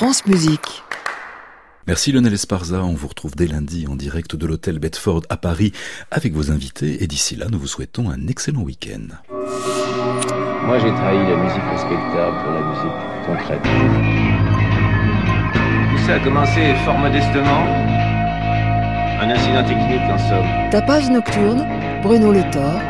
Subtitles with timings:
[0.00, 0.82] France Musique.
[1.86, 5.72] Merci Lionel Esparza, on vous retrouve dès lundi en direct de l'hôtel Bedford à Paris
[6.10, 9.08] avec vos invités et d'ici là nous vous souhaitons un excellent week-end.
[9.28, 13.62] Moi j'ai trahi la musique respectable pour la musique concrète.
[15.90, 17.66] Tout ça a commencé fort modestement.
[19.20, 20.70] Un incident technique en somme.
[20.70, 21.66] Tapage nocturne,
[22.02, 22.80] Bruno Le Thor.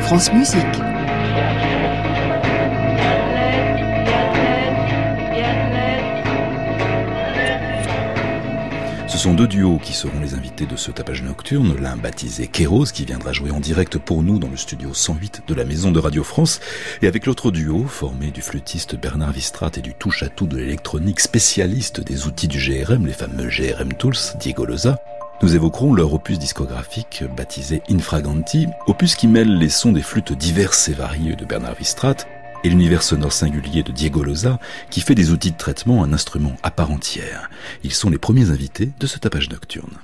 [0.00, 0.91] France Musique.
[9.22, 13.04] Sont deux duos qui seront les invités de ce tapage nocturne, l'un baptisé Kéros qui
[13.04, 16.24] viendra jouer en direct pour nous dans le studio 108 de la Maison de Radio
[16.24, 16.58] France
[17.02, 22.00] et avec l'autre duo formé du flûtiste Bernard Vistrat et du touche-à-tout de l'électronique spécialiste
[22.00, 24.98] des outils du GRM, les fameux GRM Tools, Diego Loza.
[25.40, 30.88] Nous évoquerons leur opus discographique baptisé Infraganti, opus qui mêle les sons des flûtes diverses
[30.88, 32.16] et variées de Bernard Vistrat
[32.64, 34.58] et l'univers sonore singulier de Diego Loza,
[34.90, 37.50] qui fait des outils de traitement un instrument à part entière.
[37.84, 39.98] Ils sont les premiers invités de ce tapage nocturne.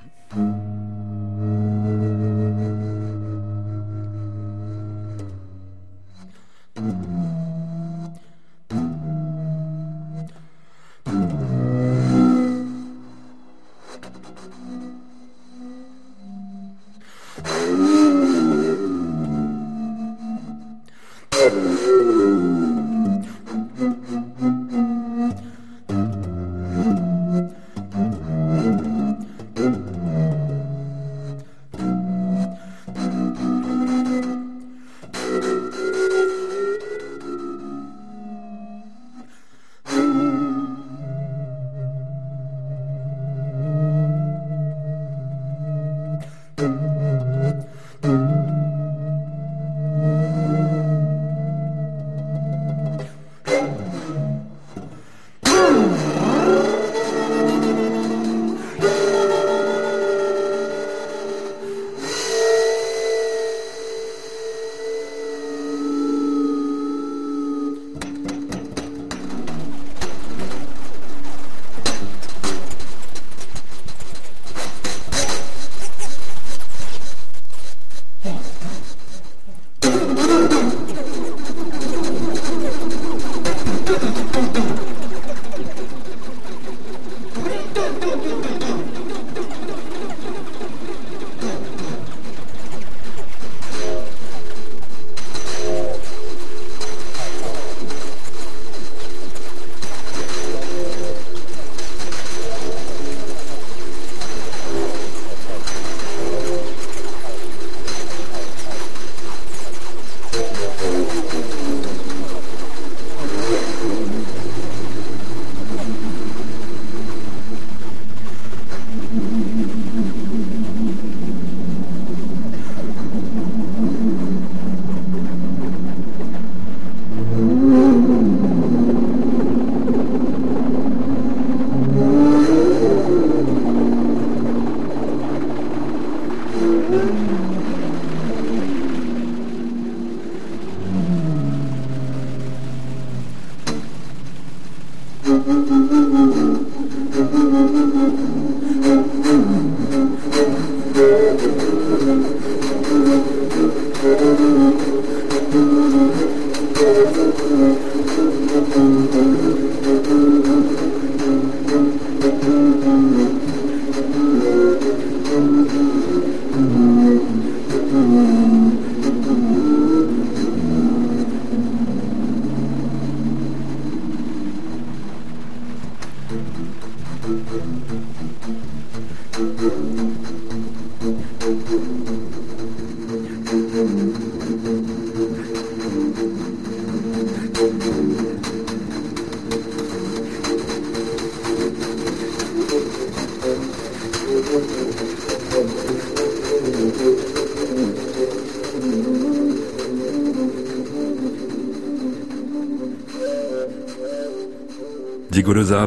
[157.59, 159.68] Thank you.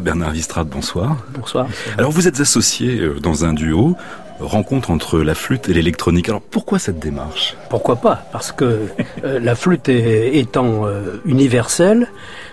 [0.01, 1.18] Bernard Vistrade, bonsoir.
[1.30, 1.68] Bonsoir.
[1.98, 3.95] Alors vous êtes associés euh, dans un duo,
[4.39, 6.27] rencontre entre la flûte et l'électronique.
[6.27, 7.56] Alors pourquoi cette démarche?
[7.69, 8.25] Pourquoi pas?
[8.31, 8.88] Parce que
[9.24, 12.07] euh, la flûte étant euh, universelle,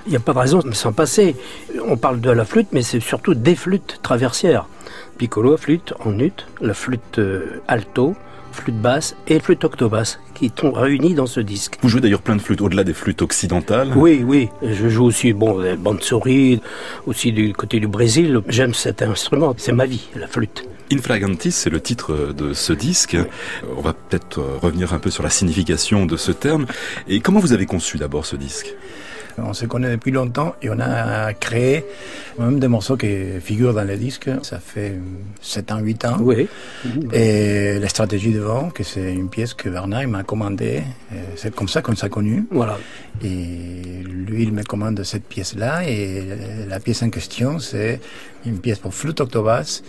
[0.07, 1.37] il n'y a pas de raison de s'en passer.
[1.87, 4.67] On parle de la flûte, mais c'est surtout des flûtes traversières.
[5.17, 7.21] Piccolo, flûte en ut, la flûte
[7.67, 8.15] alto,
[8.53, 11.79] flûte basse et flûte octobasse, qui sont réunis dans ce disque.
[11.83, 13.93] Vous jouez d'ailleurs plein de flûtes, au-delà des flûtes occidentales.
[13.97, 14.49] Oui, oui.
[14.63, 15.59] Je joue aussi, bon,
[16.01, 16.61] souris,
[17.07, 18.41] aussi du côté du Brésil.
[18.49, 19.55] J'aime cet instrument.
[19.57, 20.65] C'est ma vie, la flûte.
[20.91, 23.17] Infragantis, c'est le titre de ce disque.
[23.77, 26.67] On va peut-être revenir un peu sur la signification de ce terme.
[27.09, 28.75] Et comment vous avez conçu d'abord ce disque?
[29.43, 31.85] On se connaît depuis longtemps et on a créé
[32.39, 34.31] même des morceaux qui figurent dans les disques.
[34.43, 34.95] Ça fait
[35.41, 36.17] 7 ans, 8 ans.
[36.21, 36.49] Oui.
[37.13, 40.83] Et la stratégie de vent, que c'est une pièce que Bernard m'a commandée.
[41.37, 42.47] C'est comme ça qu'on s'est connus.
[42.51, 42.79] Voilà.
[43.23, 45.89] Et lui, il me commande cette pièce-là.
[45.89, 46.25] Et
[46.69, 48.01] la pièce en question, c'est
[48.47, 49.83] une pièce pour flûte octobasse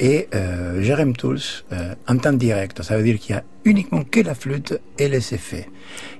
[0.00, 1.38] et euh, Jerem Tools
[1.72, 2.82] euh, en temps direct.
[2.82, 5.68] Ça veut dire qu'il y a uniquement que la flûte et les effets.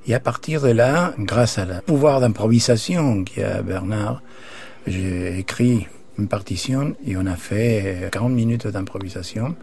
[0.06, 4.22] Et à partir de là, grâce à le pouvoir d'improvisation qu'il y a Bernard,
[4.86, 5.88] j'ai écrit
[6.20, 9.56] une partition et on a fait 40 minutes d'improvisation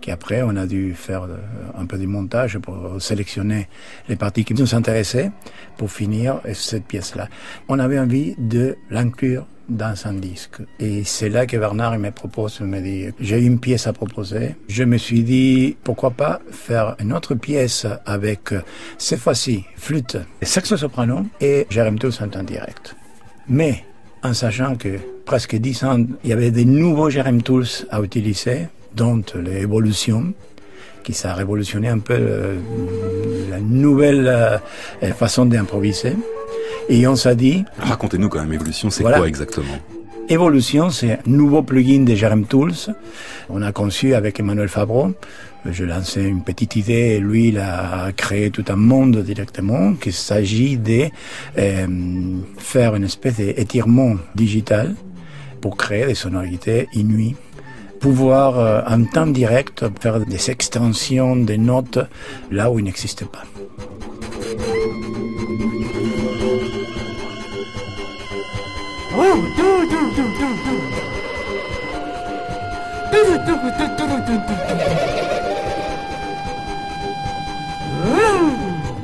[0.00, 1.38] qu'après on a dû faire euh,
[1.78, 3.68] un peu de montage pour sélectionner
[4.08, 5.30] les parties qui nous intéressaient
[5.78, 7.28] pour finir cette pièce-là.
[7.68, 10.56] On avait envie de l'inclure dans un disque.
[10.78, 14.56] Et c'est là que Bernard me propose, me dit, j'ai une pièce à proposer.
[14.68, 18.52] Je me suis dit, pourquoi pas faire une autre pièce avec,
[18.98, 22.96] cette fois-ci, flûte, saxo soprano et Jérém Tous en direct.
[23.48, 23.84] Mais,
[24.22, 28.68] en sachant que presque dix ans, il y avait des nouveaux Jérém Tools à utiliser,
[28.94, 30.32] dont l'évolution,
[31.02, 32.56] qui ça a révolutionné un peu euh,
[33.50, 36.16] la nouvelle euh, façon d'improviser.
[36.88, 37.64] Et on s'est dit...
[37.78, 39.78] Racontez-nous quand même, Évolution, c'est quoi exactement?
[40.28, 42.94] Évolution, c'est un nouveau plugin de Jerem Tools.
[43.48, 45.12] On a conçu avec Emmanuel Fabreau
[45.64, 50.12] je lançais une petite idée et lui, il a créé tout un monde directement qu'il
[50.12, 51.08] s'agit de
[51.58, 51.86] euh,
[52.58, 54.94] faire une espèce d'étirement digital
[55.60, 57.36] pour créer des sonorités inuites
[58.00, 61.98] pouvoir euh, en temps direct faire des extensions des notes
[62.50, 63.44] là où il n'existe pas.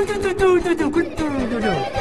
[0.00, 1.99] ドドドドドドドドドドドド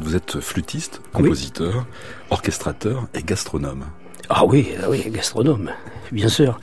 [0.00, 1.86] Vous êtes flûtiste, compositeur,
[2.30, 3.86] orchestrateur et gastronome.
[4.28, 5.70] Ah oui, ah oui, gastronome,
[6.12, 6.60] bien sûr.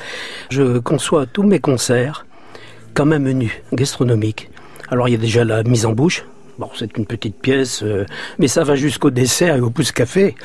[0.50, 2.26] Je conçois tous mes concerts
[2.94, 4.50] comme un menu gastronomique.
[4.88, 6.24] Alors il y a déjà la mise en bouche,
[6.60, 8.06] Bon, c'est une petite pièce, euh,
[8.38, 10.36] mais ça va jusqu'au dessert et au pouce café.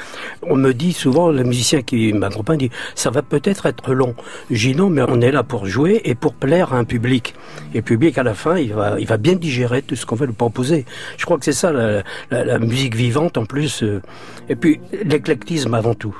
[0.50, 4.14] On me dit souvent, le musicien qui m'accompagne dit, ça va peut-être être long.
[4.50, 7.34] Dis non, mais on est là pour jouer et pour plaire à un public.
[7.74, 10.16] Et le public, à la fin, il va, il va bien digérer tout ce qu'on
[10.16, 10.84] va lui proposer.
[11.16, 13.82] Je crois que c'est ça, la, la, musique vivante en plus.
[13.82, 14.00] Euh.
[14.48, 16.16] et puis, l'éclectisme avant tout.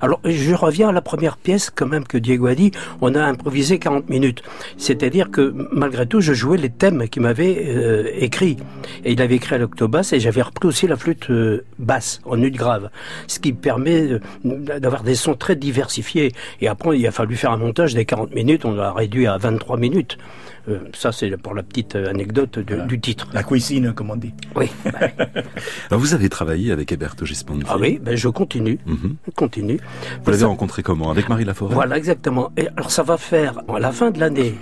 [0.00, 2.72] Alors, je reviens à la première pièce, quand même, que Diego a dit.
[3.00, 4.42] On a improvisé 40 minutes.
[4.76, 8.56] C'est-à-dire que, malgré tout, je jouais les thèmes qu'il m'avait euh, écrits.
[9.04, 12.36] Et il avait écrit à l'octobasse et j'avais repris aussi la flûte euh, basse, en
[12.36, 12.90] nude grave.
[13.28, 16.32] Ce qui permet euh, d'avoir des sons très diversifiés.
[16.60, 18.64] Et après, il a fallu faire un montage des 40 minutes.
[18.64, 20.18] On l'a réduit à 23 minutes.
[20.68, 23.28] Euh, ça, c'est pour la petite euh, anecdote du titre.
[23.32, 24.32] La cuisine, comme on dit.
[24.56, 24.70] Oui.
[25.90, 27.66] Alors, vous avez travaillé avec Héberto Gismondi.
[27.68, 28.78] Ah oui, ben je continue.
[28.86, 29.16] Mhm.
[29.36, 29.78] continue.
[30.24, 31.10] Vous l'avez rencontré comment?
[31.10, 31.74] Avec Marie Laforêt?
[31.74, 32.50] Voilà, exactement.
[32.56, 34.54] Et alors, ça va faire, à la fin de l'année,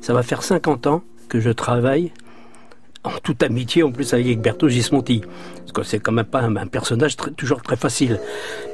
[0.00, 2.12] ça va faire 50 ans que je travaille
[3.02, 5.22] en toute amitié en plus avec Egberto Gismonti.
[5.60, 8.18] Parce que c'est quand même pas un, personnage toujours très facile.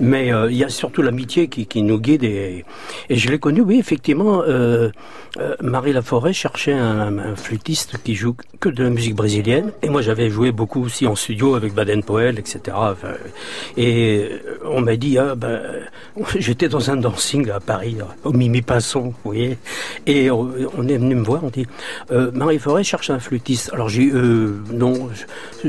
[0.01, 2.25] Mais euh, il y a surtout l'amitié qui, nous guide.
[2.25, 2.65] Et,
[3.11, 4.43] je l'ai connu, oui, effectivement.
[4.43, 4.91] Euh,
[5.39, 9.73] euh, Marie Laforêt cherchait un, flûtiste qui joue que de la musique brésilienne.
[9.83, 12.77] Et moi, j'avais joué beaucoup aussi en studio avec Baden-Powell, etc.
[13.77, 14.31] et
[14.65, 15.61] on m'a dit, ah, ben,
[16.39, 19.59] j'étais dans un dancing à Paris, au Mimi Pinson, vous voyez.
[20.07, 21.67] Et on, on est venu me voir, on dit,
[22.11, 23.71] Marie Laforêt cherche un flûtiste.
[23.75, 25.09] Alors j'ai euh, non,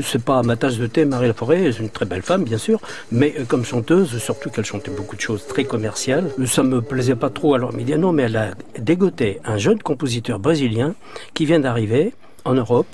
[0.02, 2.80] c'est pas ma tasse de thé, Marie Laforêt, c'est une très belle femme, bien sûr,
[3.12, 7.16] mais euh, comme chanteuse, surtout qu'elle chantait beaucoup de choses très commerciales, ça me plaisait
[7.16, 7.54] pas trop.
[7.54, 10.94] Alors, il dit non, mais elle a dégoté un jeune compositeur brésilien
[11.34, 12.12] qui vient d'arriver
[12.44, 12.86] en Europe.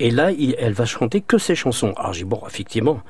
[0.00, 1.92] Et là, elle va chanter que ses chansons.
[1.96, 3.00] Alors j'ai bon, effectivement.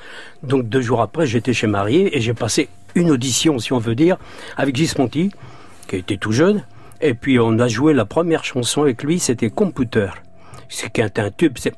[0.42, 3.94] Donc deux jours après, j'étais chez Marie et j'ai passé une audition, si on veut
[3.94, 4.16] dire,
[4.56, 5.30] avec Gismonti,
[5.88, 6.64] qui était tout jeune.
[7.00, 10.08] Et puis on a joué la première chanson avec lui, c'était Computer
[10.72, 11.74] c'est un tube, c'est...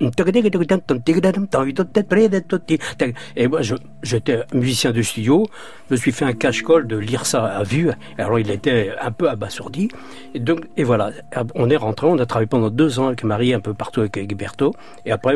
[3.36, 3.60] Et moi,
[4.02, 5.46] j'étais musicien de studio,
[5.88, 9.10] je me suis fait un cache-colle de lire ça à vue, alors il était un
[9.10, 9.88] peu abasourdi,
[10.34, 11.10] et donc, et voilà,
[11.54, 14.16] on est rentré, on a travaillé pendant deux ans avec Marie, un peu partout avec
[14.16, 14.74] Egberto,
[15.04, 15.34] et après,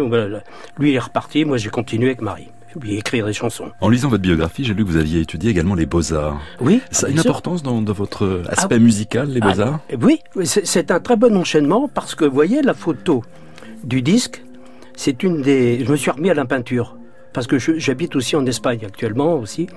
[0.78, 2.48] lui il est reparti, moi j'ai continué avec Marie
[2.80, 3.70] lui écrire des chansons.
[3.80, 6.40] En lisant votre biographie, j'ai lu que vous aviez étudié également les beaux-arts.
[6.60, 6.80] Oui.
[6.90, 11.36] Ça a une importance dans, votre aspect musical, les beaux-arts Oui, c'est un très bon
[11.36, 13.24] enchaînement parce que, vous voyez, la photo
[13.84, 14.42] du disque,
[14.96, 15.84] c'est une des.
[15.84, 16.96] Je me suis remis à la peinture
[17.32, 19.68] parce que j'habite aussi en Espagne actuellement aussi,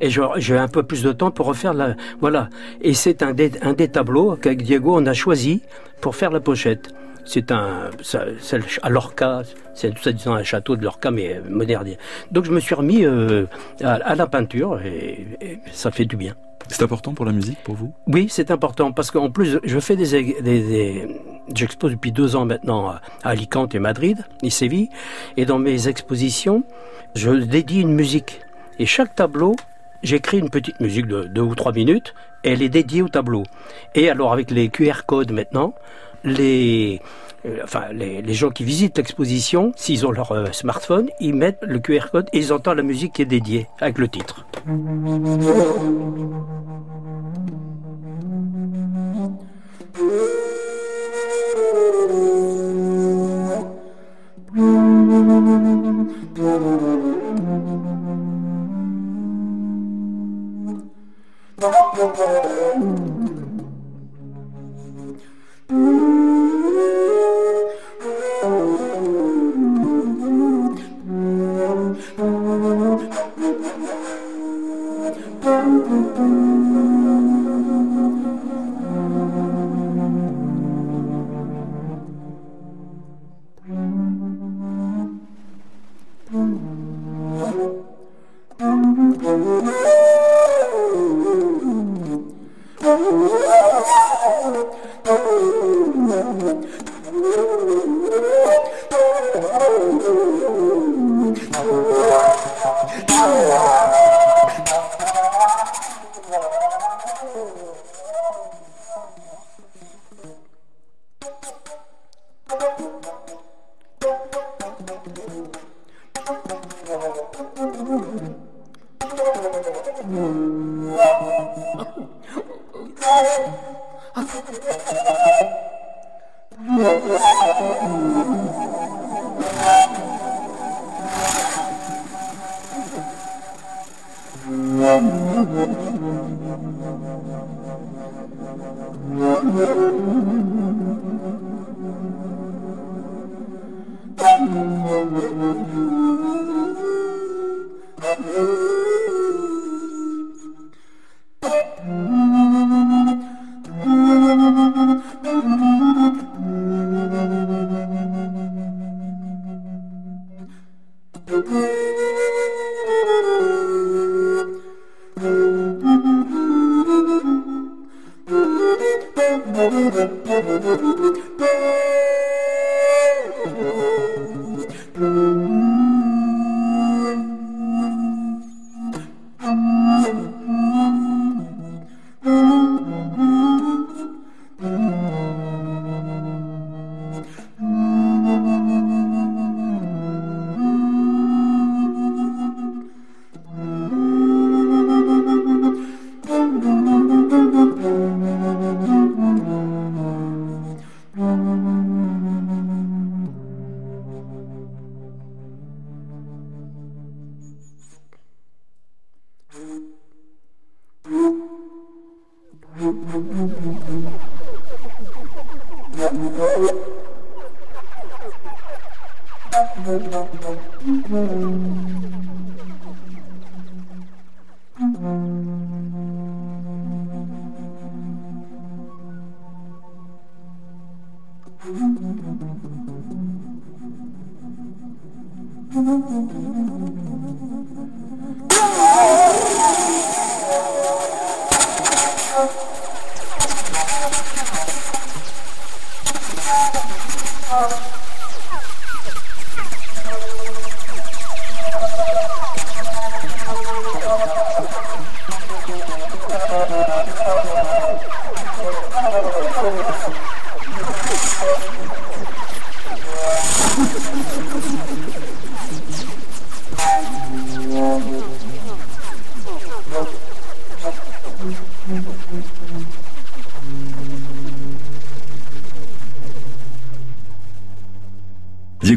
[0.00, 1.96] et j'ai un peu plus de temps pour refaire la.
[2.20, 2.48] Voilà.
[2.80, 5.62] Et c'est un des, un des tableaux qu'avec Diego on a choisi
[6.00, 6.94] pour faire la pochette.
[7.26, 9.42] C'est un, c'est à Lorca,
[9.74, 9.92] c'est
[10.24, 11.90] dans un château de Lorca, mais moderne.
[12.30, 13.44] Donc je me suis remis euh,
[13.82, 15.26] à, la peinture et
[15.72, 16.34] ça fait du bien.
[16.70, 17.92] C'est important pour la musique, pour vous?
[18.06, 21.08] Oui, c'est important parce qu'en plus, je fais des,
[21.52, 24.88] j'expose depuis deux ans maintenant à Alicante et Madrid et Séville,
[25.36, 26.62] et dans mes expositions,
[27.16, 28.40] je dédie une musique.
[28.78, 29.56] Et chaque tableau,
[30.04, 33.42] j'écris une petite musique de deux ou trois minutes, et elle est dédiée au tableau.
[33.96, 35.74] Et alors avec les QR codes maintenant,
[36.22, 37.00] les
[37.46, 41.78] euh, enfin les, gens qui visitent l'exposition, s'ils ont leur euh, smartphone, ils mettent le
[41.78, 44.46] QR code et ils entendent la musique qui est dédiée avec le titre.
[75.42, 75.80] Oh,
[105.42, 105.70] Oh,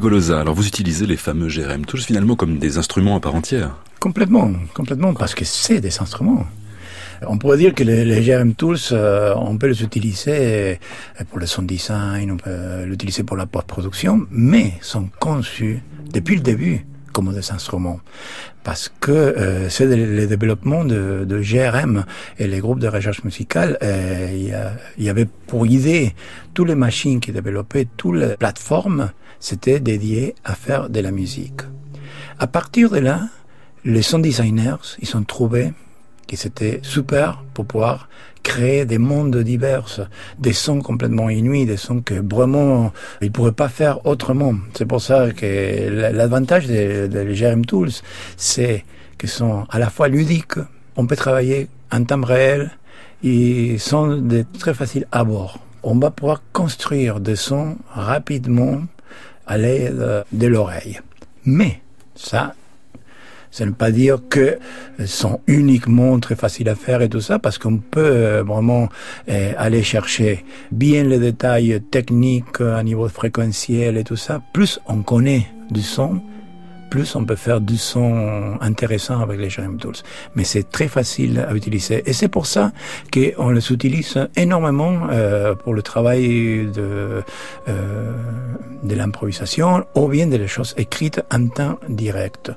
[0.05, 4.51] Alors vous utilisez les fameux GRM Tools finalement comme des instruments à part entière Complètement,
[4.73, 6.45] complètement, parce que c'est des instruments.
[7.25, 10.81] On pourrait dire que les, GRM Tools, euh, on peut les utiliser
[11.29, 16.41] pour le son design, on peut l'utiliser pour la post-production, mais sont conçus depuis le
[16.41, 18.01] début comme des instruments.
[18.65, 22.03] Parce que euh, c'est le, développement de, GRM
[22.39, 26.13] et les groupes de recherche musicale, euh, il y, avait pour idée,
[26.53, 29.11] toutes les machines qui développaient, toutes les plateformes,
[29.43, 31.62] c'était dédié à faire de la musique.
[32.39, 33.27] À partir de là,
[33.84, 35.73] les sound designers, ils ont trouvé
[36.29, 38.08] que c'était super pour pouvoir
[38.41, 39.86] créer des mondes divers,
[40.39, 44.56] des sons complètement inuits, des sons que vraiment ils pourraient pas faire autrement.
[44.75, 47.91] C'est pour ça que l'avantage des, des GRM Tools,
[48.38, 48.86] c'est
[49.17, 50.60] qu'ils sont à la fois ludiques,
[50.95, 52.71] on peut travailler en temps réel,
[53.23, 54.23] ils sont
[54.58, 55.60] très faciles à bord.
[55.84, 58.84] On va pouvoir construire des sons rapidement
[59.47, 60.99] à l'aide de l'oreille.
[61.45, 61.82] Mais
[62.15, 62.53] ça,
[63.53, 64.58] ça ne veut pas dire que
[65.06, 68.89] sont uniquement très faciles à faire et tout ça, parce qu'on peut euh, vraiment
[69.29, 74.41] euh, aller chercher bien les détails techniques à niveau fréquentiel et tout ça.
[74.53, 76.19] Plus on connaît du son,
[76.93, 80.01] plus on peut faire du son intéressant avec les Jerem Tools.
[80.36, 82.03] Mais c'est très facile à utiliser.
[82.06, 82.71] Et c'est pour ça
[83.12, 87.23] qu'on les utilise énormément euh, pour le travail de,
[87.67, 88.12] euh,
[88.84, 92.51] de l'improvisation ou bien des choses écrites en temps direct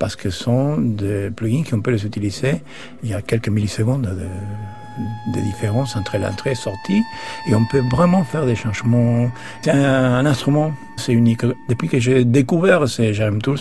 [0.00, 2.62] parce que ce sont des plugins qu'on peut les utiliser.
[3.04, 4.26] Il y a quelques millisecondes de,
[5.26, 7.02] de différence entre l'entrée et la sortie
[7.48, 9.30] et on peut vraiment faire des changements.
[9.62, 11.42] C'est un, instrument, c'est unique.
[11.68, 13.60] Depuis que j'ai découvert ces Jerem Tools,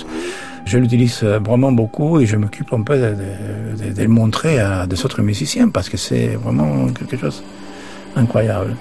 [0.66, 5.06] je l'utilise vraiment beaucoup et je m'occupe un peu de, de, le montrer à des
[5.06, 7.44] autres musiciens parce que c'est vraiment quelque chose
[8.16, 8.76] d'incroyable.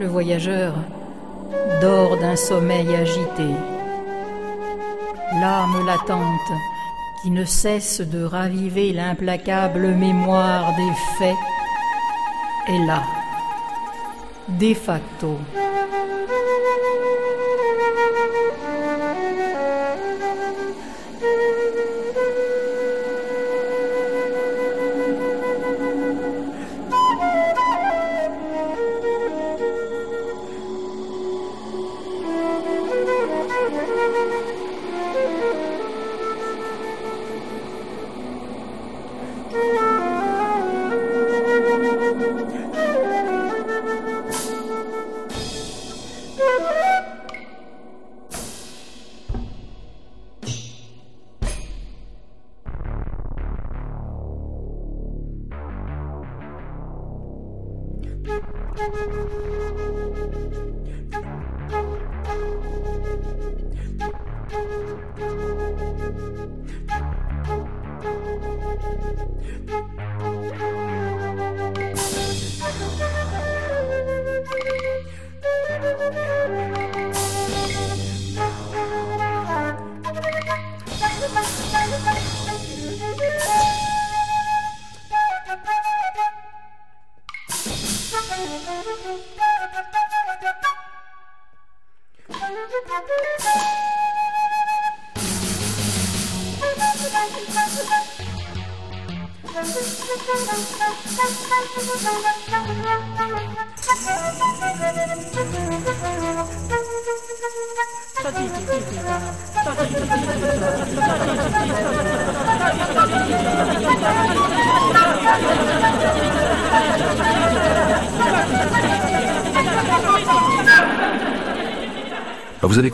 [0.00, 0.72] le voyageur
[1.82, 3.50] dort d'un sommeil agité.
[5.32, 6.52] L'âme latente
[7.22, 11.36] qui ne cesse de raviver l'implacable mémoire des faits
[12.68, 13.02] est là,
[14.48, 15.38] de facto.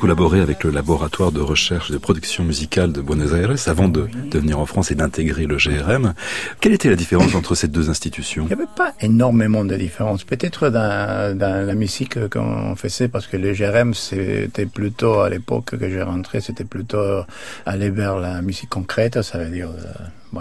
[0.06, 4.38] Collaboré avec le laboratoire de recherche de production musicale de Buenos Aires avant de, de
[4.38, 6.14] venir en France et d'intégrer le GRM.
[6.60, 8.44] Quelle était la différence entre ces deux institutions?
[8.44, 10.22] Il n'y avait pas énormément de différence.
[10.22, 15.76] Peut-être dans, dans, la musique qu'on faisait, parce que le GRM, c'était plutôt, à l'époque
[15.76, 17.24] que j'ai rentré, c'était plutôt
[17.64, 19.70] aller vers la musique concrète, ça veut dire...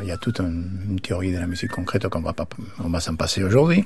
[0.05, 2.45] Il y a toute une, théorie de la musique concrète qu'on va pas,
[2.83, 3.85] on va s'en passer aujourd'hui.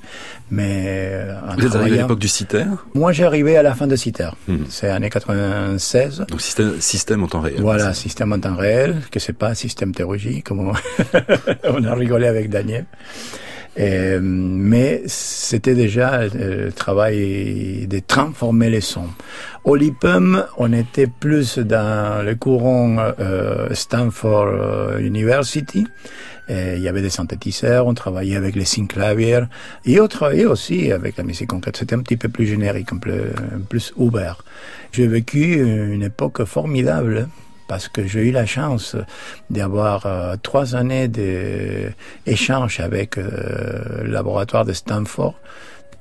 [0.51, 3.87] Mais euh, vous êtes arrivé à l'époque du CITER Moi, j'ai arrivé à la fin
[3.87, 4.31] de CITER.
[4.49, 4.65] Hmm.
[4.67, 6.25] C'est l'année 96.
[6.27, 7.61] Donc système, système en temps réel.
[7.61, 10.73] Voilà, système en temps réel, que c'est pas système théologie, comme on,
[11.63, 12.85] on a rigolé avec Daniel.
[13.79, 19.09] Euh, mais c'était déjà le travail de transformer les sons.
[19.63, 25.87] Au LIPUM, on était plus dans le courant euh, Stanford euh, University.
[26.51, 29.41] Il y avait des synthétiseurs, on travaillait avec les synclaviers
[29.85, 31.77] et on travaillait aussi avec la musique concrète.
[31.77, 33.33] C'était un petit peu plus générique, un peu
[33.69, 34.43] plus ouvert.
[34.91, 37.27] J'ai vécu une époque formidable
[37.69, 38.97] parce que j'ai eu la chance
[39.51, 45.35] d'avoir euh, trois années d'échange avec euh, le laboratoire de Stanford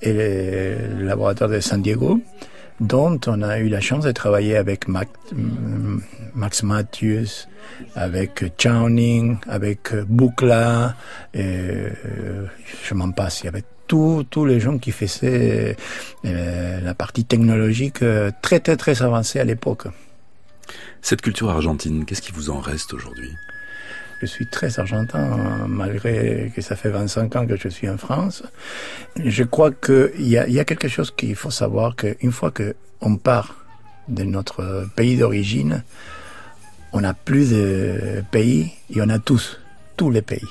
[0.01, 2.21] et le laboratoire de San Diego,
[2.81, 7.47] dont on a eu la chance de travailler avec Max, Matthews,
[7.95, 10.97] avec Chowning, avec Buchla,
[11.35, 12.47] et euh,
[12.85, 15.75] je m'en passe, il y avait tous les gens qui faisaient
[16.23, 18.01] la partie technologique
[18.43, 19.89] très très très avancée à l'époque.
[21.03, 23.33] Cette culture argentine, qu'est-ce qui vous en reste aujourd'hui?
[24.21, 28.43] Je suis très argentin, malgré que ça fait 25 ans que je suis en France.
[29.17, 33.65] Je crois qu'il y a, quelque chose qu'il faut savoir, qu'une fois qu'on part
[34.09, 35.85] de notre pays d'origine,
[36.93, 39.61] on n'a plus de pays et on a tous,
[39.97, 40.49] tous les pays.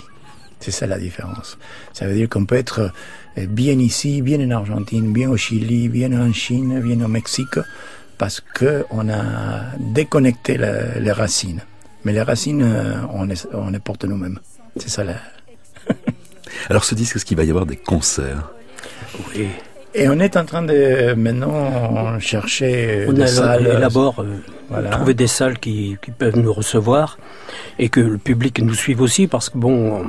[0.60, 1.58] C'est ça la différence.
[1.94, 2.92] Ça veut dire qu'on peut être
[3.36, 7.60] bien ici, bien en Argentine, bien au Chili, bien en Chine, bien au Mexique,
[8.18, 11.62] parce que on a déconnecté les racines.
[12.04, 14.40] Mais les racines, euh, on les, on les porte nous-mêmes.
[14.78, 15.16] C'est ça là.
[16.70, 18.52] Alors ce disque, est-ce qu'il va y avoir des concerts?
[19.36, 19.48] Oui.
[19.94, 23.68] Et on est en train de maintenant chercher on des salles.
[23.68, 24.24] élabore,
[24.72, 27.18] euh, trouver des salles qui, qui, peuvent nous recevoir
[27.80, 30.06] et que le public nous suive aussi parce que bon,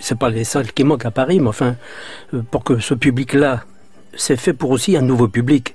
[0.00, 1.76] c'est pas les salles qui manquent à Paris, mais enfin,
[2.34, 3.64] euh, pour que ce public-là,
[4.14, 5.74] c'est fait pour aussi un nouveau public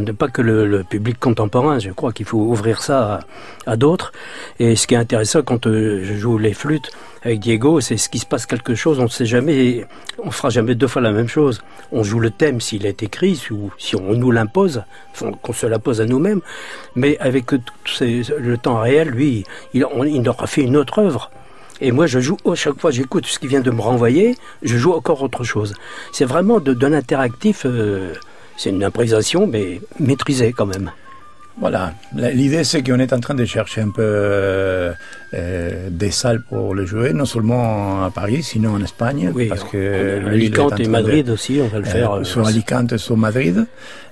[0.00, 1.78] n'est pas que le, public contemporain.
[1.78, 3.20] Je crois qu'il faut ouvrir ça
[3.66, 4.12] à, d'autres.
[4.58, 6.90] Et ce qui est intéressant quand euh, je joue les flûtes
[7.22, 8.98] avec Diego, c'est ce qui se passe quelque chose.
[8.98, 9.86] On ne sait jamais,
[10.18, 11.62] on fera jamais deux fois la même chose.
[11.92, 14.82] On joue le thème s'il est écrit, ou si on nous l'impose,
[15.42, 16.40] qu'on se l'impose à nous-mêmes.
[16.96, 21.30] Mais avec le temps réel, lui, il, il aura fait une autre œuvre.
[21.80, 24.76] Et moi, je joue, à chaque fois j'écoute ce qu'il vient de me renvoyer, je
[24.76, 25.74] joue encore autre chose.
[26.12, 27.66] C'est vraiment d'un interactif.
[27.66, 28.14] Euh,
[28.56, 30.90] c'est une improvisation, mais maîtrisée quand même.
[31.60, 31.92] Voilà.
[32.14, 34.92] L'idée, c'est qu'on est en train de chercher un peu euh,
[35.34, 39.30] euh, des salles pour le jouer, non seulement à Paris, sinon en Espagne.
[39.34, 42.12] Oui, parce que Alicante et Madrid aussi, on va le faire.
[42.12, 43.66] Euh, sur Alicante, sur Madrid.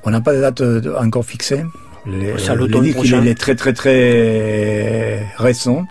[0.05, 0.63] On n'a pas de date
[0.99, 1.65] encore fixée.
[2.07, 5.87] Le, le disque, il est très très très récent.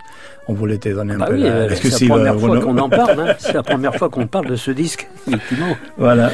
[0.47, 3.19] On voulait te donner un bah peu oui, C'est la première fois qu'on en parle.
[3.19, 3.35] Hein.
[3.39, 5.75] C'est la première fois qu'on parle de ce disque, effectivement.
[5.97, 6.31] Voilà.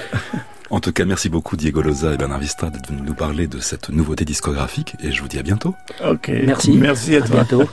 [0.75, 3.61] En tout cas, merci beaucoup Diego Loza et Bernard Vista d'être venus nous parler de
[3.61, 5.73] cette nouveauté discographique et je vous dis à bientôt.
[6.05, 6.27] Ok.
[6.27, 6.71] Merci.
[6.71, 7.45] Merci à, à toi.
[7.45, 7.63] bientôt.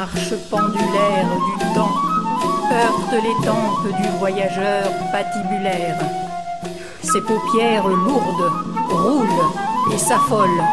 [0.00, 1.96] marche pendulaire du temps
[2.72, 5.98] heurte les tempes du voyageur patibulaire.
[7.02, 8.50] Ses paupières lourdes
[8.88, 10.64] roulent et s'affolent.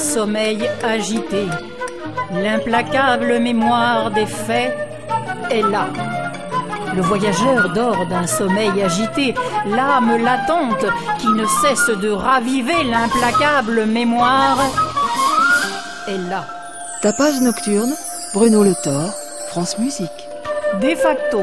[0.00, 1.46] Sommeil agité.
[2.32, 4.76] L'implacable mémoire des faits
[5.50, 5.86] est là.
[6.94, 9.34] Le voyageur dort d'un sommeil agité,
[9.66, 10.84] l'âme latente
[11.18, 14.58] qui ne cesse de raviver l'implacable mémoire
[16.08, 16.44] est là.
[17.02, 17.94] Tapage nocturne,
[18.34, 19.10] Bruno Le Thor,
[19.48, 20.28] France Musique.
[20.80, 21.42] De facto,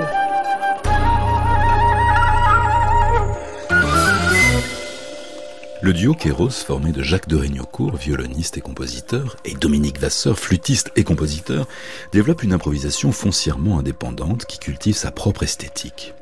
[5.87, 10.91] Le duo Kéros, formé de Jacques de Régnaucourt, violoniste et compositeur, et Dominique Vasseur, flûtiste
[10.97, 11.65] et compositeur,
[12.11, 16.13] développe une improvisation foncièrement indépendante qui cultive sa propre esthétique.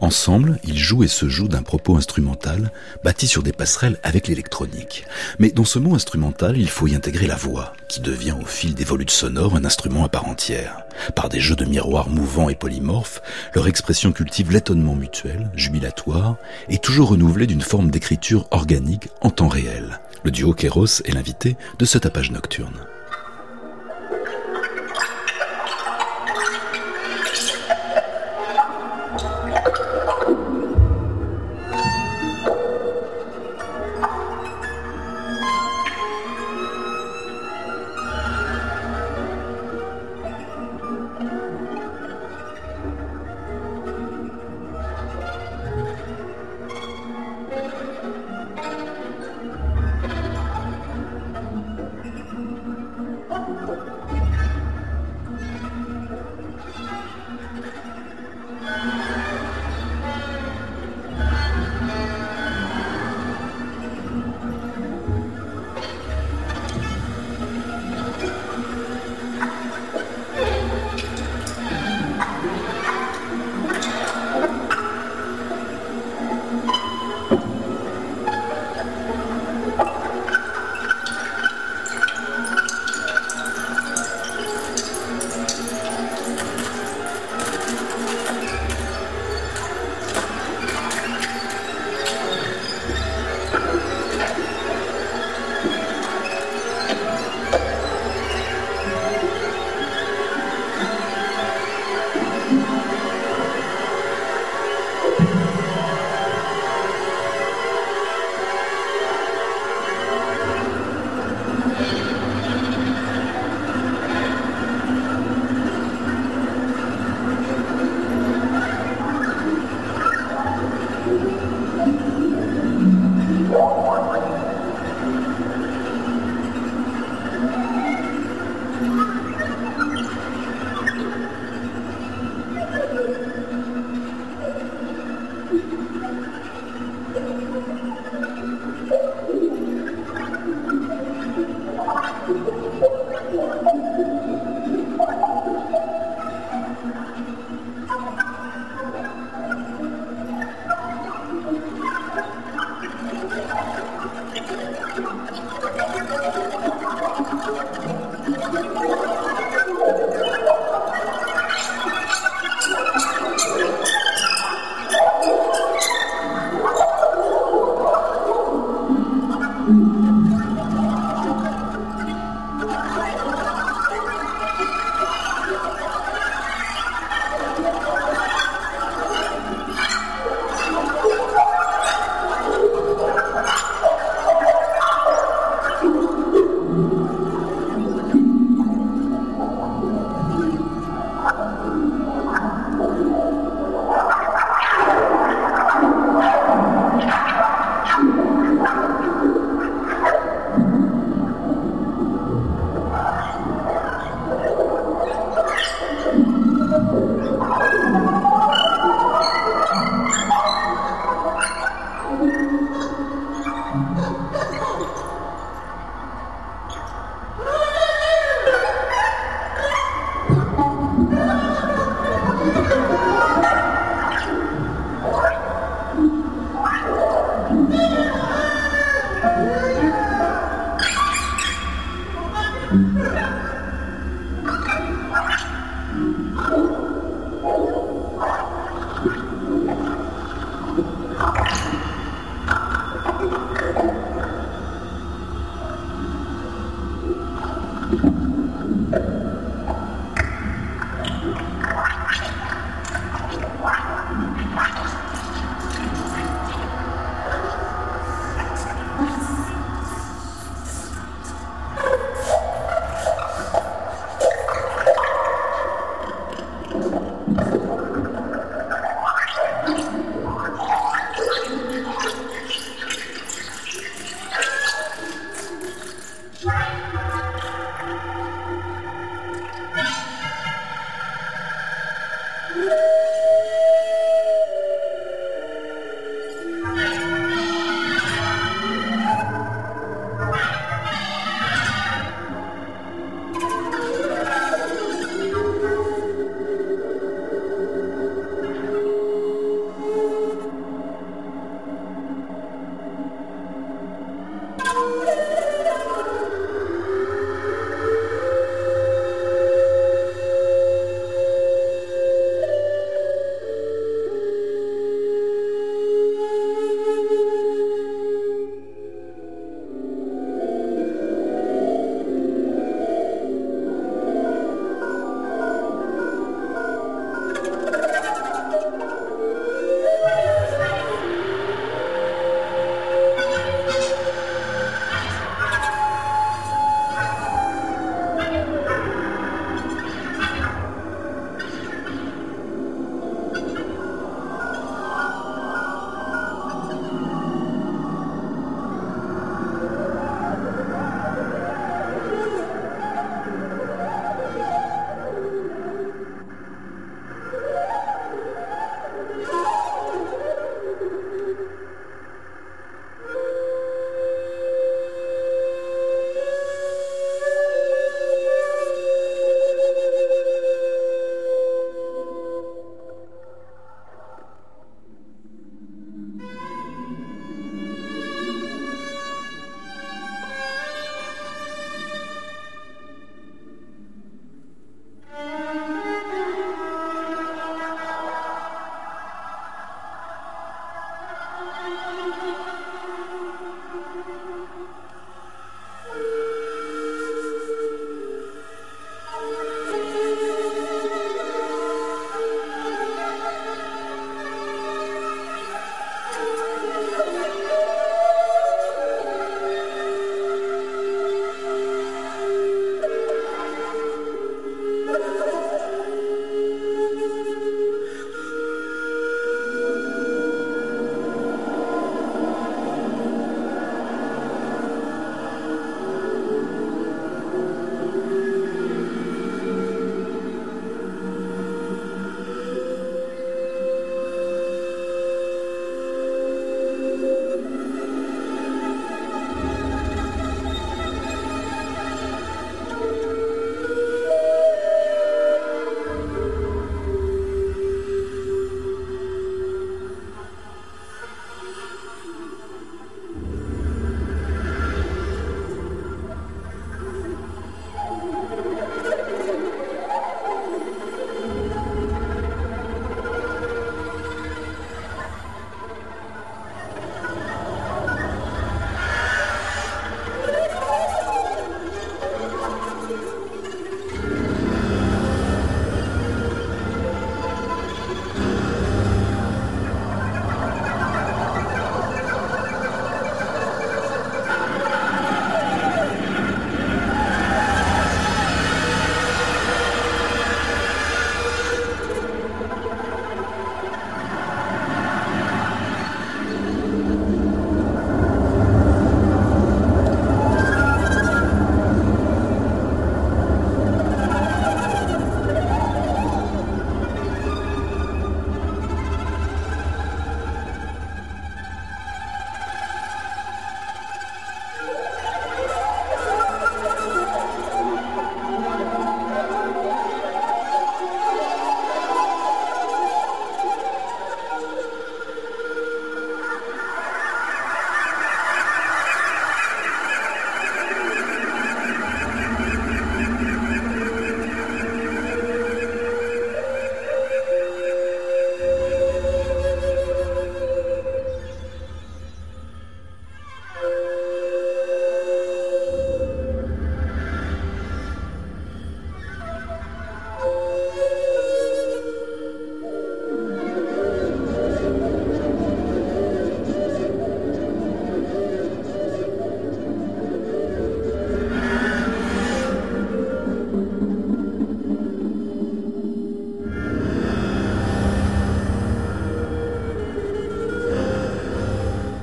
[0.00, 2.72] Ensemble, ils jouent et se jouent d'un propos instrumental
[3.04, 5.04] bâti sur des passerelles avec l'électronique.
[5.38, 8.74] Mais dans ce mot instrumental, il faut y intégrer la voix, qui devient au fil
[8.74, 10.84] des volutes sonores un instrument à part entière.
[11.14, 13.22] Par des jeux de miroirs mouvants et polymorphes,
[13.54, 16.36] leur expression cultive l'étonnement mutuel, jubilatoire,
[16.68, 20.00] et toujours renouvelé d'une forme d'écriture organique en temps réel.
[20.24, 22.86] Le duo Kéros est l'invité de ce tapage nocturne.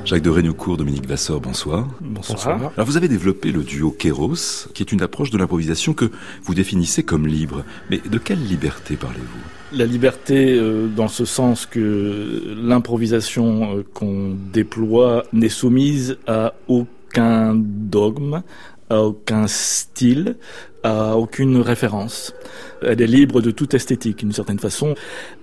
[0.08, 1.86] Jacques de Rénoucourt, Dominique Vassor, bonsoir.
[2.00, 2.72] Bonsoir.
[2.78, 6.10] Alors vous avez développé le duo Kéros, qui est une approche de l'improvisation que
[6.44, 7.66] vous définissez comme libre.
[7.90, 9.78] Mais de quelle liberté parlez-vous?
[9.78, 17.54] La liberté euh, dans ce sens que l'improvisation euh, qu'on déploie n'est soumise à aucun
[17.54, 18.44] dogme,
[18.90, 20.38] à aucun style,
[20.84, 22.34] à aucune référence.
[22.82, 24.96] Elle est libre de toute esthétique, d'une certaine façon.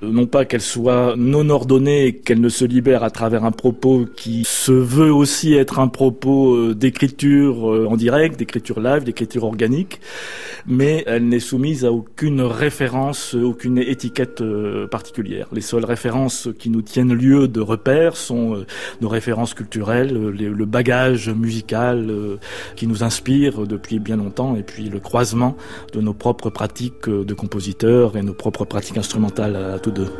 [0.03, 4.45] Non pas qu'elle soit non ordonnée, qu'elle ne se libère à travers un propos qui
[4.45, 10.01] se veut aussi être un propos euh, d'écriture euh, en direct, d'écriture live, d'écriture organique,
[10.67, 15.49] mais elle n'est soumise à aucune référence, aucune étiquette euh, particulière.
[15.53, 18.65] Les seules références qui nous tiennent lieu de repère sont
[19.01, 22.13] nos références culturelles, le bagage musical
[22.77, 25.57] qui nous inspire depuis bien longtemps, et puis le croisement
[25.93, 30.11] de nos propres pratiques de compositeurs et nos propres pratiques instrumentales à tous deux.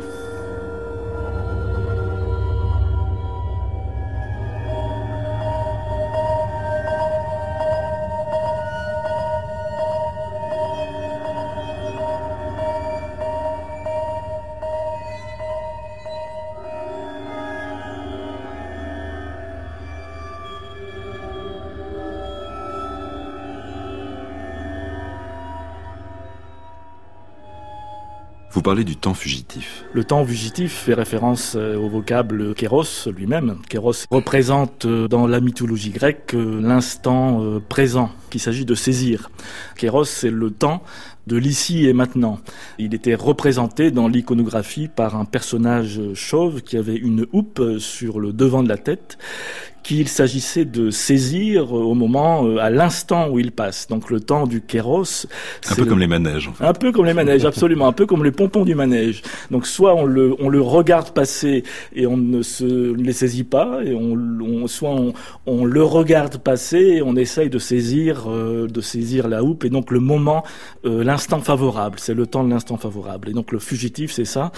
[28.65, 29.85] Vous parlez du temps fugitif.
[29.93, 33.57] Le temps fugitif fait référence euh, au vocable kéros lui-même.
[33.69, 39.29] Kéros représente euh, dans la mythologie grecque euh, l'instant présent qu'il s'agit de saisir.
[39.77, 40.81] Kéros, c'est le temps
[41.27, 42.39] de l'ici et maintenant.
[42.79, 48.33] Il était représenté dans l'iconographie par un personnage chauve qui avait une houppe sur le
[48.33, 49.19] devant de la tête
[49.85, 53.87] qu'il s'agissait de saisir au moment, euh, à l'instant où il passe.
[53.87, 55.27] Donc le temps du kéros.
[55.69, 56.47] Un peu comme les manèges.
[56.47, 56.65] En fait.
[56.65, 57.87] Un peu comme les manèges, absolument.
[57.87, 59.21] un peu comme les pompons du manège.
[59.51, 61.63] Donc soit on le, on le regarde passer
[61.93, 65.13] et on ne se les saisit pas, et on, soit on,
[65.45, 69.69] on, le regarde passer et on essaye de saisir, euh, de saisir la houppe et
[69.69, 70.43] donc le moment,
[70.85, 71.99] euh, l'instant favorable.
[71.99, 73.29] C'est le temps de l'instant favorable.
[73.29, 74.51] Et donc le fugitif, c'est ça.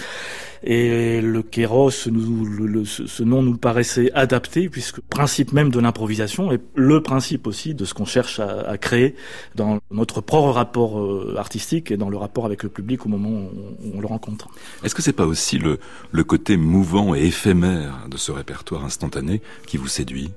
[0.62, 6.52] Et le kéros, nous, le, ce nom nous paraissait adapté puisque principe même de l'improvisation
[6.52, 9.14] et le principe aussi de ce qu'on cherche à, à, créer
[9.54, 13.28] dans notre propre rapport euh, artistique et dans le rapport avec le public au moment
[13.28, 13.50] où
[13.84, 14.48] on, on le rencontre.
[14.82, 15.78] Est-ce que c'est pas aussi le,
[16.10, 20.30] le côté mouvant et éphémère de ce répertoire instantané qui vous séduit?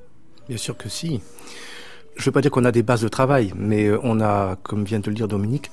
[0.47, 1.21] Bien sûr que si.
[2.15, 4.57] Je ne veux pas dire qu'on a des bases de travail, mais euh, on a,
[4.63, 5.71] comme vient de le dire Dominique,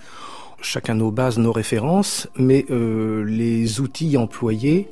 [0.61, 4.91] chacun nos bases, nos références, mais euh, les outils employés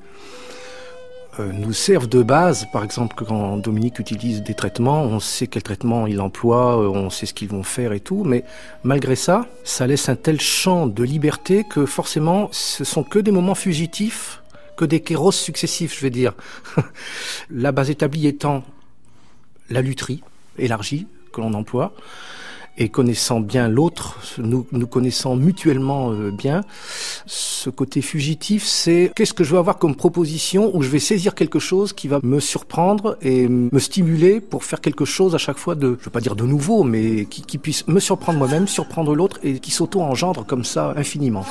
[1.38, 2.66] euh, nous servent de base.
[2.72, 7.10] Par exemple, quand Dominique utilise des traitements, on sait quel traitement il emploie, euh, on
[7.10, 8.44] sait ce qu'ils vont faire et tout, mais
[8.84, 13.32] malgré ça, ça laisse un tel champ de liberté que forcément, ce sont que des
[13.32, 14.42] moments fugitifs,
[14.76, 16.34] que des kéros successifs, je vais dire.
[17.50, 18.62] La base établie étant
[19.68, 20.22] la lutherie
[20.58, 21.92] élargie que l'on emploie,
[22.78, 26.62] et connaissant bien l'autre, nous, nous connaissant mutuellement euh, bien,
[27.26, 31.34] ce côté fugitif, c'est qu'est-ce que je veux avoir comme proposition où je vais saisir
[31.34, 35.58] quelque chose qui va me surprendre et me stimuler pour faire quelque chose à chaque
[35.58, 39.14] fois de, je veux pas dire de nouveau, mais qui puisse me surprendre moi-même, surprendre
[39.14, 41.44] l'autre et qui s'auto-engendre comme ça infiniment.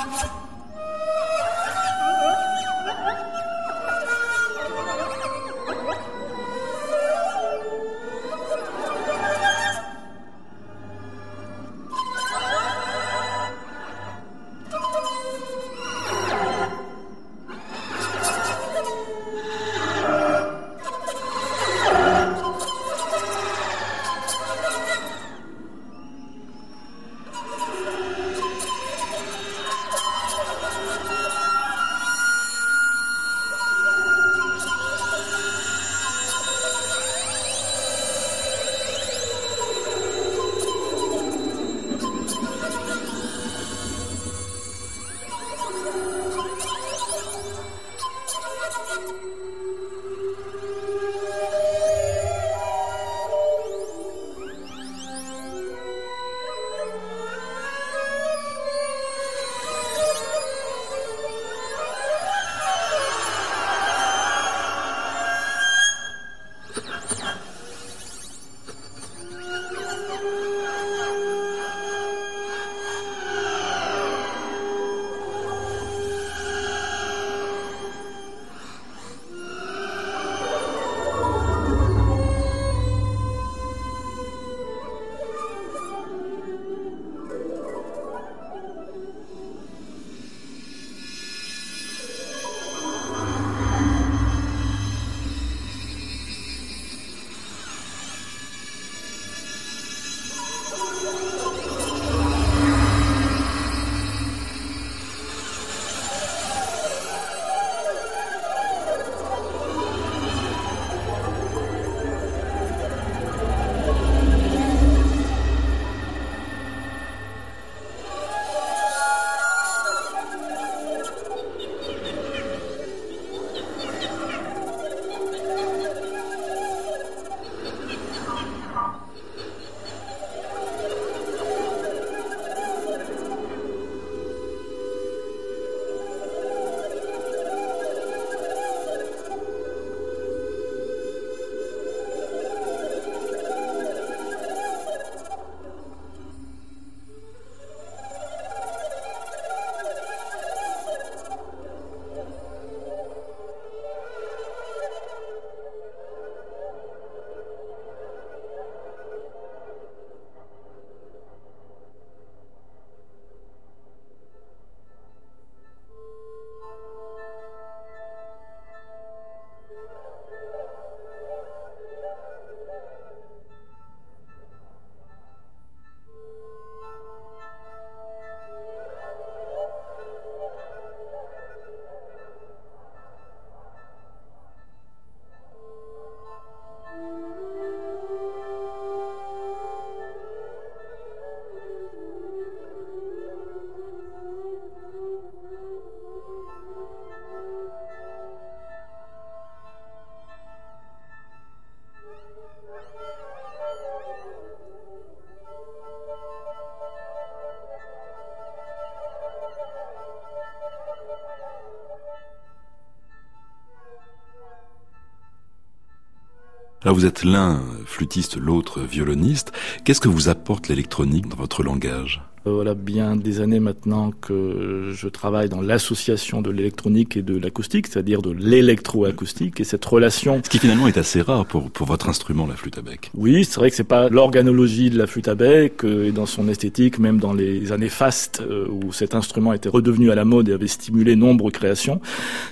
[216.86, 219.52] Là, vous êtes l'un flûtiste, l'autre violoniste.
[219.84, 222.22] Qu'est-ce que vous apporte l'électronique dans votre langage?
[222.52, 227.88] Voilà bien des années maintenant que je travaille dans l'association de l'électronique et de l'acoustique,
[227.88, 230.42] c'est-à-dire de l'électroacoustique et cette relation.
[230.44, 233.12] Ce qui finalement est assez rare pour, pour votre instrument, la flûte à bec.
[233.16, 236.26] Oui, c'est vrai que c'est pas l'organologie de la flûte à bec euh, et dans
[236.26, 240.26] son esthétique, même dans les années fastes euh, où cet instrument était redevenu à la
[240.26, 242.00] mode et avait stimulé nombre de créations.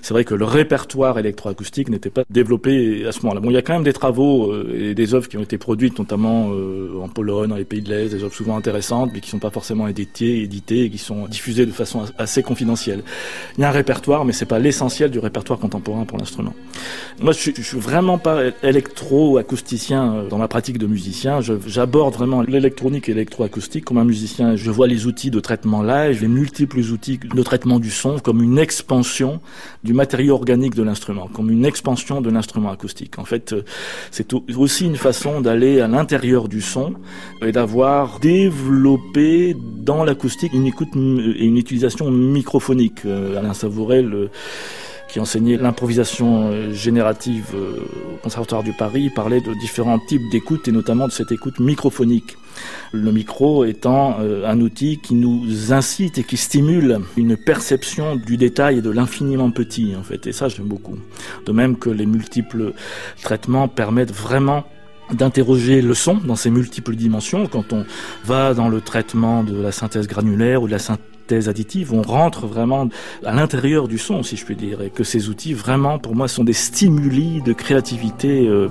[0.02, 3.41] C'est vrai que le répertoire électroacoustique n'était pas développé à ce moment-là.
[3.41, 6.00] Bon, il y a quand même des travaux et des œuvres qui ont été produites,
[6.00, 6.52] notamment
[7.02, 9.50] en Pologne, dans les pays de l'Est, des œuvres souvent intéressantes, mais qui sont pas
[9.50, 13.03] forcément édités, édités et qui sont diffusés de façon assez confidentielle.
[13.57, 16.53] Il y a un répertoire, mais c'est pas l'essentiel du répertoire contemporain pour l'instrument.
[17.19, 21.39] Moi, je je suis vraiment pas électro-acousticien euh, dans ma pratique de musicien.
[21.41, 24.55] J'aborde vraiment l'électronique et l'électroacoustique comme un musicien.
[24.55, 28.41] Je vois les outils de traitement live, les multiples outils de traitement du son comme
[28.41, 29.39] une expansion
[29.84, 33.19] du matériau organique de l'instrument, comme une expansion de l'instrument acoustique.
[33.19, 33.63] En fait, euh,
[34.11, 36.93] c'est aussi une façon d'aller à l'intérieur du son
[37.41, 43.05] et d'avoir développé dans l'acoustique une écoute et une utilisation microphonique.
[43.05, 44.30] Euh, Alain Savourel
[45.09, 47.84] qui enseignait l'improvisation euh, générative euh,
[48.15, 52.36] au Conservatoire du Paris, parlait de différents types d'écoute et notamment de cette écoute microphonique.
[52.93, 58.78] Le micro étant un outil qui nous incite et qui stimule une perception du détail
[58.78, 60.28] et de l'infiniment petit, en fait.
[60.28, 60.97] Et ça, j'aime beaucoup.
[61.47, 62.74] De même que les multiples
[63.24, 64.65] traitements permettent vraiment
[65.12, 67.47] d'interroger le son dans ses multiples dimensions.
[67.47, 67.86] Quand on
[68.26, 72.47] va dans le traitement de la synthèse granulaire ou de la synthèse additive, on rentre
[72.47, 72.89] vraiment
[73.26, 76.28] à l'intérieur du son, si je puis dire, et que ces outils, vraiment, pour moi,
[76.28, 78.68] sont des stimuli de créativité euh,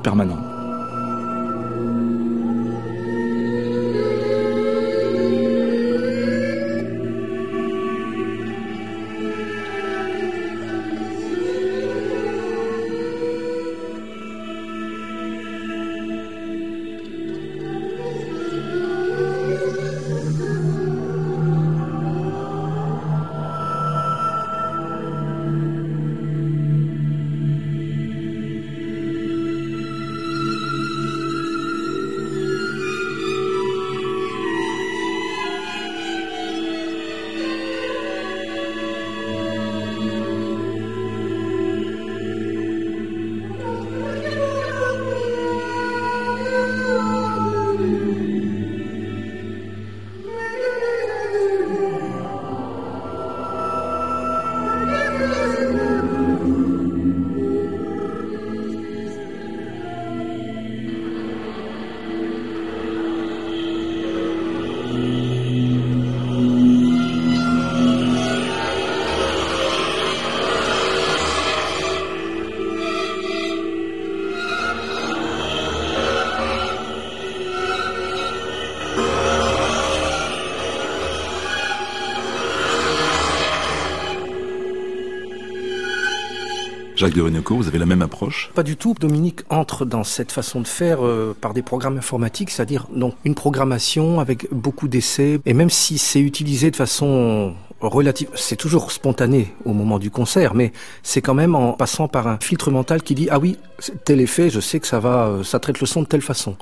[87.02, 88.52] Jacques de vous avez la même approche?
[88.54, 88.94] Pas du tout.
[88.94, 93.34] Dominique entre dans cette façon de faire euh, par des programmes informatiques, c'est-à-dire donc une
[93.34, 95.40] programmation avec beaucoup d'essais.
[95.44, 100.54] Et même si c'est utilisé de façon relative, c'est toujours spontané au moment du concert,
[100.54, 100.70] mais
[101.02, 103.58] c'est quand même en passant par un filtre mental qui dit ah oui
[104.04, 106.54] tel effet, je sais que ça va, euh, ça traite le son de telle façon.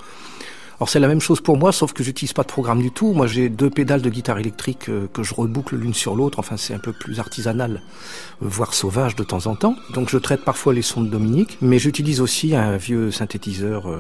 [0.81, 3.13] Alors c'est la même chose pour moi, sauf que j'utilise pas de programme du tout.
[3.13, 6.39] Moi j'ai deux pédales de guitare électrique euh, que je reboucle l'une sur l'autre.
[6.39, 7.83] Enfin c'est un peu plus artisanal,
[8.43, 9.77] euh, voire sauvage de temps en temps.
[9.93, 13.91] Donc je traite parfois les sons de Dominique, mais j'utilise aussi un vieux synthétiseur.
[13.91, 13.99] Euh,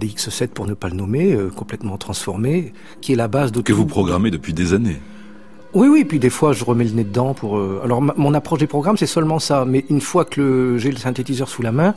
[0.00, 3.86] DX7 pour ne pas le nommer, complètement transformé, qui est la base de que vous
[3.86, 5.00] programmez depuis des années.
[5.72, 7.58] Oui, oui, puis des fois je remets le nez dedans pour.
[7.82, 11.48] Alors mon approche des programmes c'est seulement ça, mais une fois que j'ai le synthétiseur
[11.48, 11.94] sous la main,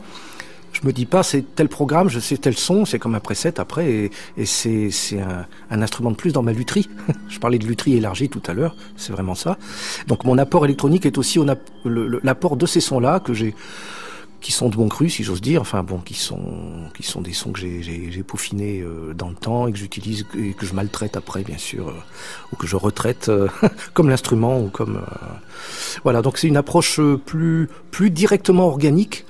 [0.74, 3.60] je me dis pas c'est tel programme, je sais tel son, c'est comme un preset
[3.60, 6.90] après, et, et c'est, c'est un, un, instrument de plus dans ma lutherie.
[7.30, 9.58] je parlais de lutherie élargie tout à l'heure, c'est vraiment ça.
[10.08, 11.40] Donc mon apport électronique est aussi
[12.24, 13.56] l'apport de ces sons-là que j'ai
[14.42, 16.40] qui sont de bon cru, si j'ose dire, enfin bon, qui sont
[16.96, 19.78] qui sont des sons que j'ai, j'ai, j'ai peaufinés euh, dans le temps et que
[19.78, 21.94] j'utilise et que je maltraite après, bien sûr, euh,
[22.54, 23.48] ou que je retraite euh,
[23.94, 25.02] comme l'instrument ou comme
[26.04, 26.22] voilà.
[26.22, 29.26] Donc c'est une approche plus plus directement organique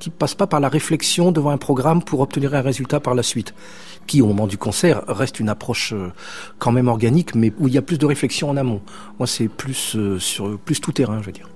[0.00, 3.22] qui passe pas par la réflexion devant un programme pour obtenir un résultat par la
[3.22, 3.54] suite,
[4.06, 6.12] qui au moment du concert reste une approche euh,
[6.58, 8.80] quand même organique, mais où il y a plus de réflexion en amont.
[9.18, 11.48] Moi, c'est plus euh, sur plus tout terrain, je veux dire.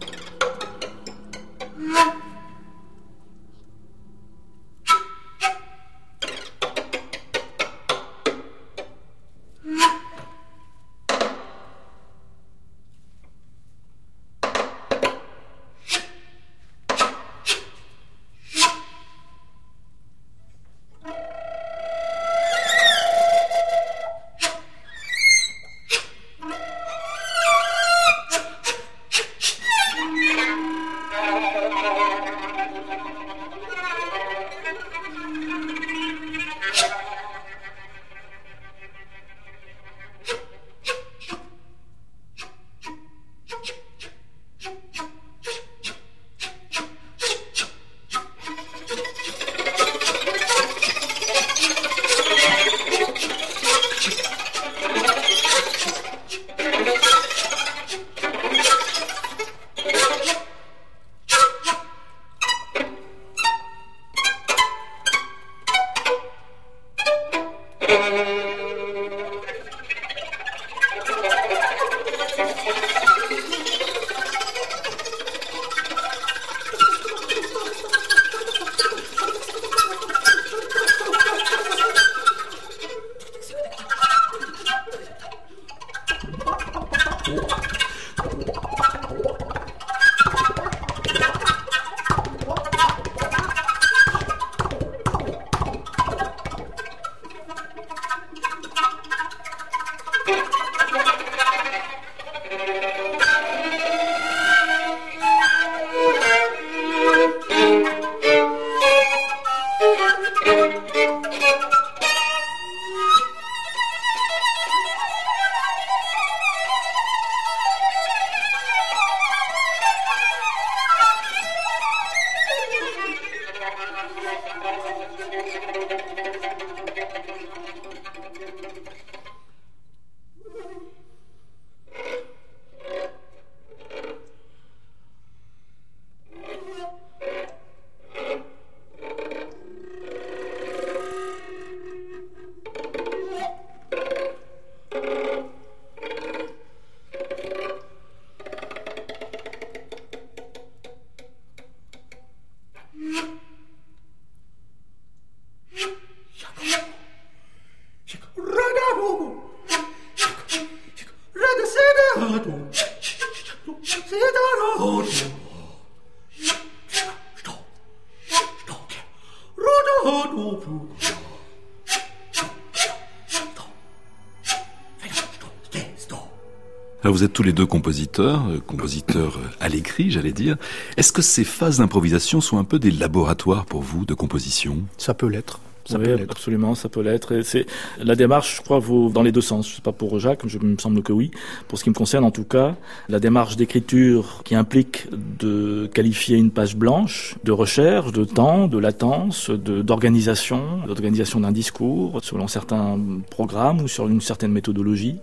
[177.15, 180.57] Vous êtes tous les deux compositeurs, euh, compositeurs euh, à l'écrit, j'allais dire.
[180.97, 184.79] Est-ce que ces phases d'improvisation sont un peu des laboratoires pour vous de composition?
[184.99, 185.61] Ça peut l'être.
[185.87, 187.33] Ça oui, absolument, ça peut l'être.
[187.33, 187.67] Et c'est
[188.03, 189.69] la démarche, je crois, vaut dans les deux sens.
[189.69, 191.31] Je sais pas pour Jacques, je me semble que oui.
[191.69, 192.77] Pour ce qui me concerne, en tout cas,
[193.09, 195.09] la démarche d'écriture qui implique
[195.39, 201.53] de qualifier une page blanche, de recherche, de temps, de latence, de d'organisation, d'organisation d'un
[201.53, 202.99] discours selon certains
[203.31, 205.19] programmes ou sur une certaine méthodologie,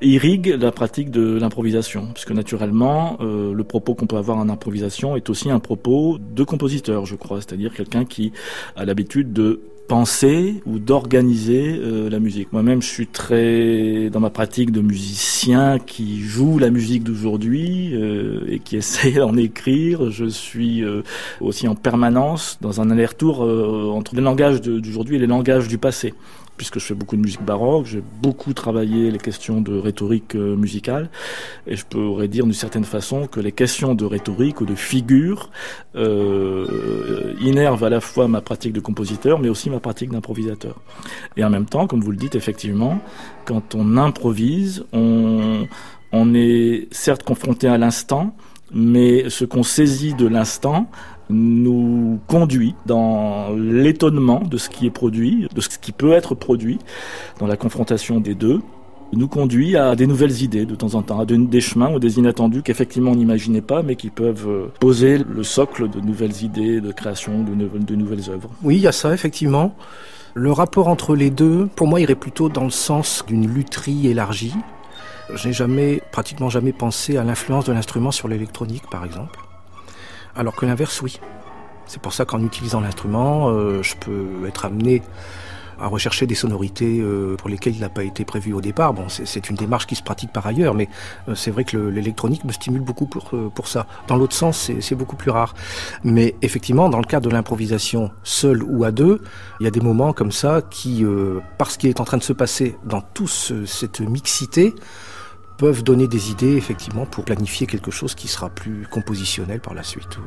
[0.00, 5.16] irrigue la pratique de l'improvisation, puisque naturellement, euh, le propos qu'on peut avoir en improvisation
[5.16, 8.32] est aussi un propos de compositeur, je crois, c'est-à-dire quelqu'un qui
[8.76, 12.52] a l'habitude de penser ou d'organiser euh, la musique.
[12.52, 18.44] Moi-même, je suis très dans ma pratique de musicien qui joue la musique d'aujourd'hui euh,
[18.48, 20.10] et qui essaie d'en écrire.
[20.10, 21.02] Je suis euh,
[21.40, 26.14] aussi en permanence dans un aller-retour entre les langages d'aujourd'hui et les langages du passé
[26.58, 30.56] puisque je fais beaucoup de musique baroque, j'ai beaucoup travaillé les questions de rhétorique euh,
[30.56, 31.08] musicale,
[31.66, 35.50] et je pourrais dire d'une certaine façon que les questions de rhétorique ou de figure
[35.94, 40.74] euh, innervent à la fois ma pratique de compositeur, mais aussi ma pratique d'improvisateur.
[41.36, 43.00] Et en même temps, comme vous le dites effectivement,
[43.46, 45.66] quand on improvise, on,
[46.12, 48.34] on est certes confronté à l'instant,
[48.72, 50.90] mais ce qu'on saisit de l'instant
[51.30, 56.78] nous conduit dans l'étonnement de ce qui est produit, de ce qui peut être produit,
[57.38, 58.60] dans la confrontation des deux,
[59.12, 62.18] nous conduit à des nouvelles idées de temps en temps, à des chemins ou des
[62.18, 66.80] inattendus qu'effectivement on n'imaginait pas, mais qui peuvent euh, poser le socle de nouvelles idées,
[66.80, 68.50] de création de, nouvelles œuvres.
[68.62, 69.74] Oui, il y a ça effectivement.
[70.34, 74.54] Le rapport entre les deux, pour moi, irait plutôt dans le sens d'une lutherie élargie.
[75.34, 79.47] Je n'ai jamais, pratiquement jamais pensé à l'influence de l'instrument sur l'électronique, par exemple
[80.38, 81.20] alors que l'inverse, oui.
[81.86, 85.02] C'est pour ça qu'en utilisant l'instrument, euh, je peux être amené
[85.80, 88.92] à rechercher des sonorités euh, pour lesquelles il n'a pas été prévu au départ.
[88.94, 90.88] Bon, c'est une démarche qui se pratique par ailleurs, mais
[91.28, 93.86] euh, c'est vrai que l'électronique me stimule beaucoup pour, pour ça.
[94.06, 95.54] Dans l'autre sens, c'est beaucoup plus rare.
[96.04, 99.22] Mais effectivement, dans le cadre de l'improvisation seule ou à deux,
[99.60, 101.04] il y a des moments comme ça qui,
[101.58, 103.30] parce qu'il est en train de se passer dans toute
[103.66, 104.74] cette mixité,
[105.58, 109.82] peuvent donner des idées effectivement pour planifier quelque chose qui sera plus compositionnel par la
[109.82, 110.22] suite ou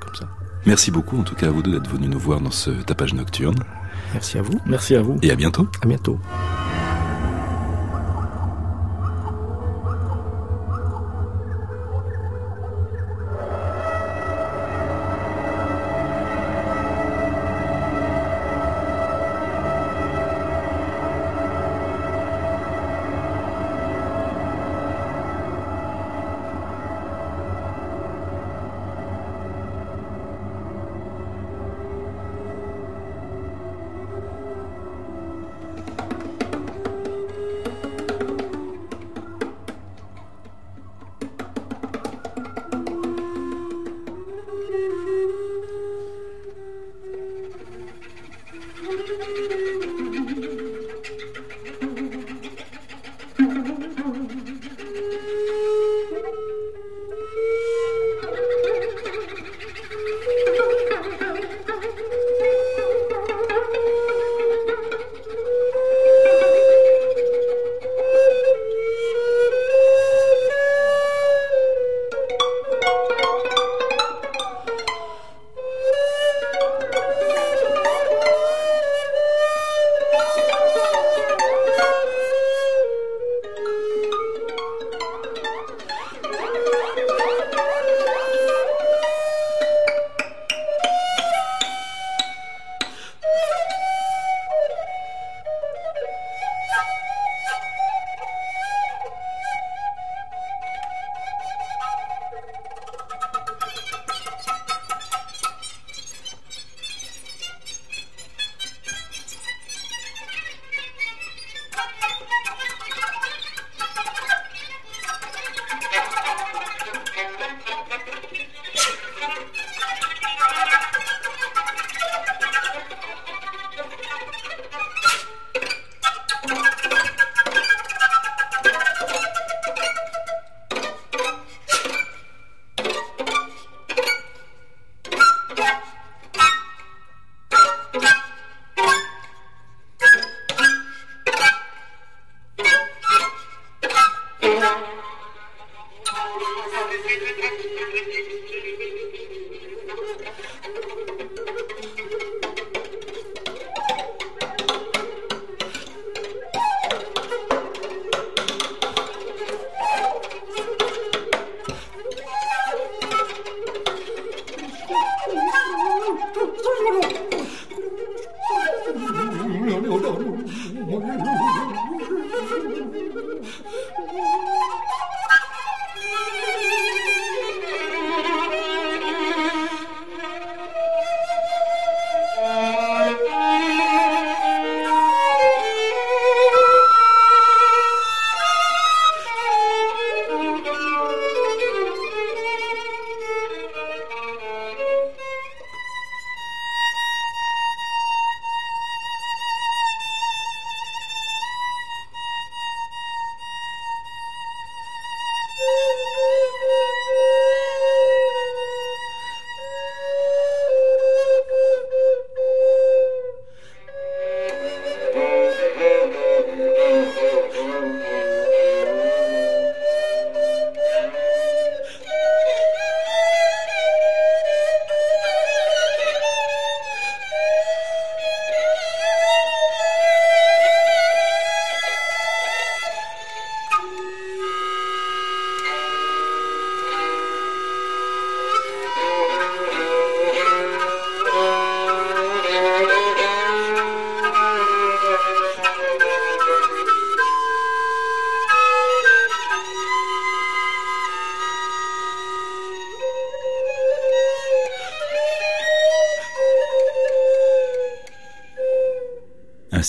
[0.00, 0.28] comme ça.
[0.66, 3.14] Merci beaucoup en tout cas à vous deux d'être venus nous voir dans ce tapage
[3.14, 3.58] nocturne.
[4.12, 4.60] Merci à vous.
[4.66, 5.18] Merci à vous.
[5.22, 5.68] Et à bientôt.
[5.82, 6.18] À bientôt.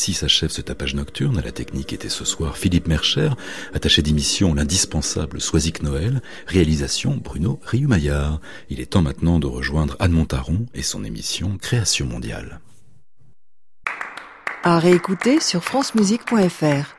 [0.02, 1.44] Ainsi s'achève ce tapage nocturne.
[1.46, 3.30] La technique était ce soir Philippe Mercher,
[3.72, 8.42] attaché d'émission l'indispensable Soisic Noël, réalisation Bruno Riumaillard.
[8.72, 12.62] Il est temps maintenant de rejoindre Anne Montaron et son émission Création mondiale.
[14.64, 16.96] À réécouter sur francemusique.fr.